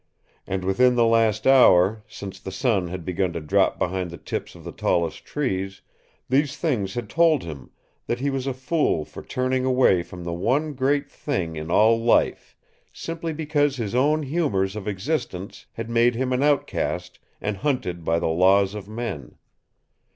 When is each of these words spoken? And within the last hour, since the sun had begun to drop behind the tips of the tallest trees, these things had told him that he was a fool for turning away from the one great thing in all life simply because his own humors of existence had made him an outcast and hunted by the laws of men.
And 0.47 0.65
within 0.65 0.95
the 0.95 1.05
last 1.05 1.45
hour, 1.45 2.03
since 2.07 2.39
the 2.39 2.51
sun 2.51 2.87
had 2.87 3.05
begun 3.05 3.33
to 3.33 3.39
drop 3.39 3.77
behind 3.77 4.09
the 4.09 4.17
tips 4.17 4.55
of 4.55 4.63
the 4.63 4.71
tallest 4.71 5.25
trees, 5.25 5.83
these 6.27 6.57
things 6.57 6.95
had 6.95 7.07
told 7.07 7.43
him 7.43 7.69
that 8.07 8.19
he 8.19 8.31
was 8.31 8.47
a 8.47 8.53
fool 8.55 9.05
for 9.05 9.21
turning 9.21 9.63
away 9.63 10.01
from 10.01 10.23
the 10.23 10.33
one 10.33 10.73
great 10.73 11.07
thing 11.07 11.55
in 11.55 11.69
all 11.69 11.99
life 12.03 12.57
simply 12.91 13.31
because 13.31 13.75
his 13.77 13.93
own 13.93 14.23
humors 14.23 14.75
of 14.75 14.87
existence 14.87 15.67
had 15.73 15.87
made 15.87 16.15
him 16.15 16.33
an 16.33 16.41
outcast 16.41 17.19
and 17.39 17.57
hunted 17.57 18.03
by 18.03 18.17
the 18.17 18.27
laws 18.29 18.73
of 18.73 18.89
men. 18.89 19.35